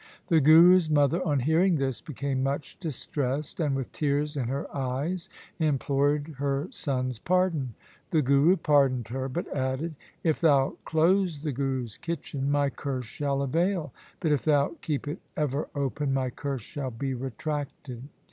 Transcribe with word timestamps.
The 0.29 0.41
Guru's 0.41 0.89
mother 0.89 1.23
on 1.23 1.41
hearing 1.41 1.75
this 1.75 2.01
became 2.01 2.41
much 2.41 2.75
distressed, 2.79 3.59
and 3.59 3.75
with 3.75 3.91
tears 3.91 4.35
in 4.35 4.47
her 4.47 4.65
eyes 4.75 5.29
implored 5.59 6.37
her 6.39 6.67
son's 6.71 7.19
pardon. 7.19 7.75
The 8.09 8.23
Guru 8.23 8.57
pardoned 8.57 9.09
her, 9.09 9.29
but 9.29 9.47
added,' 9.55 9.93
If 10.23 10.41
thou 10.41 10.75
close 10.85 11.41
the 11.41 11.51
Guru's 11.51 11.99
kitchen, 11.99 12.49
my 12.49 12.71
curse 12.71 13.05
shall 13.05 13.43
avail, 13.43 13.93
but 14.19 14.31
if 14.31 14.43
thou 14.43 14.75
keep 14.81 15.07
it 15.07 15.19
ever 15.37 15.67
open, 15.75 16.15
my 16.15 16.31
curse 16.31 16.63
shall 16.63 16.89
be 16.89 17.13
retracted.' 17.13 18.07